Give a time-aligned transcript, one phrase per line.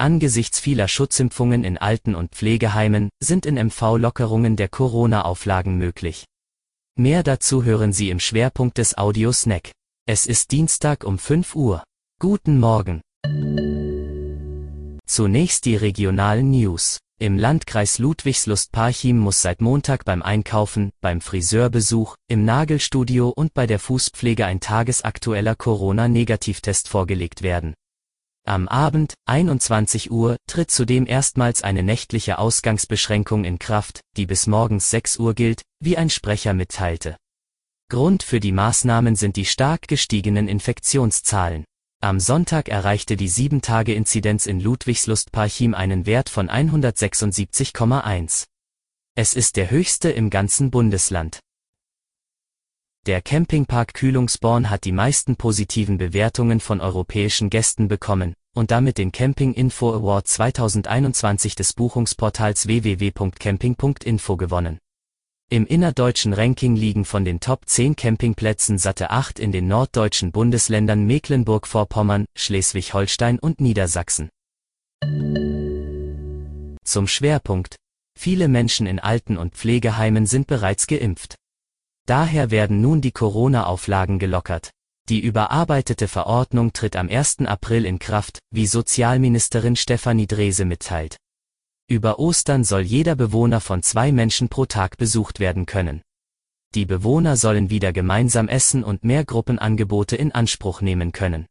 [0.00, 6.24] Angesichts vieler Schutzimpfungen in Alten- und Pflegeheimen sind in MV Lockerungen der Corona-Auflagen möglich.
[6.96, 9.72] Mehr dazu hören Sie im Schwerpunkt des Audio-Snack.
[10.06, 11.84] Es ist Dienstag um 5 Uhr.
[12.18, 13.02] Guten Morgen.
[15.04, 16.98] Zunächst die regionalen News.
[17.20, 23.78] Im Landkreis Ludwigslust-Parchim muss seit Montag beim Einkaufen, beim Friseurbesuch, im Nagelstudio und bei der
[23.78, 27.74] Fußpflege ein tagesaktueller Corona-Negativtest vorgelegt werden.
[28.46, 34.90] Am Abend, 21 Uhr, tritt zudem erstmals eine nächtliche Ausgangsbeschränkung in Kraft, die bis morgens
[34.90, 37.16] 6 Uhr gilt, wie ein Sprecher mitteilte.
[37.90, 41.64] Grund für die Maßnahmen sind die stark gestiegenen Infektionszahlen.
[42.02, 48.46] Am Sonntag erreichte die 7-Tage-Inzidenz in Ludwigslust-Parchim einen Wert von 176,1.
[49.16, 51.40] Es ist der höchste im ganzen Bundesland.
[53.10, 59.10] Der Campingpark Kühlungsborn hat die meisten positiven Bewertungen von europäischen Gästen bekommen und damit den
[59.10, 64.78] Camping Info Award 2021 des Buchungsportals www.camping.info gewonnen.
[65.50, 71.04] Im innerdeutschen Ranking liegen von den Top 10 Campingplätzen satte 8 in den norddeutschen Bundesländern
[71.04, 74.28] Mecklenburg-Vorpommern, Schleswig-Holstein und Niedersachsen.
[76.84, 77.74] Zum Schwerpunkt.
[78.16, 81.39] Viele Menschen in Alten- und Pflegeheimen sind bereits geimpft.
[82.06, 84.70] Daher werden nun die Corona-Auflagen gelockert.
[85.08, 87.40] Die überarbeitete Verordnung tritt am 1.
[87.40, 91.16] April in Kraft, wie Sozialministerin Stefanie Drese mitteilt.
[91.88, 96.02] Über Ostern soll jeder Bewohner von zwei Menschen pro Tag besucht werden können.
[96.76, 101.46] Die Bewohner sollen wieder gemeinsam essen und mehr Gruppenangebote in Anspruch nehmen können.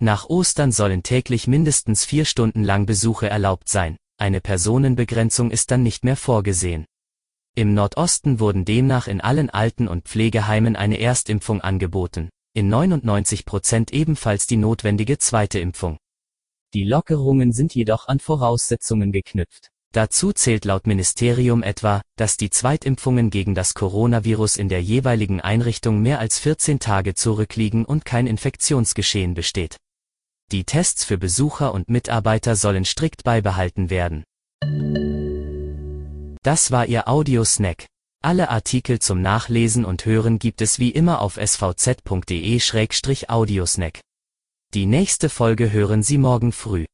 [0.00, 5.82] Nach Ostern sollen täglich mindestens vier Stunden lang Besuche erlaubt sein, eine Personenbegrenzung ist dann
[5.82, 6.86] nicht mehr vorgesehen.
[7.56, 13.92] Im Nordosten wurden demnach in allen Alten- und Pflegeheimen eine Erstimpfung angeboten, in 99 Prozent
[13.92, 15.98] ebenfalls die notwendige zweite Impfung.
[16.74, 19.70] Die Lockerungen sind jedoch an Voraussetzungen geknüpft.
[19.92, 26.02] Dazu zählt laut Ministerium etwa, dass die Zweitimpfungen gegen das Coronavirus in der jeweiligen Einrichtung
[26.02, 29.76] mehr als 14 Tage zurückliegen und kein Infektionsgeschehen besteht.
[30.50, 34.24] Die Tests für Besucher und Mitarbeiter sollen strikt beibehalten werden.
[36.44, 37.86] Das war Ihr Audiosnack.
[38.22, 44.00] Alle Artikel zum Nachlesen und Hören gibt es wie immer auf svz.de-audiosnack.
[44.74, 46.84] Die nächste Folge hören Sie morgen früh.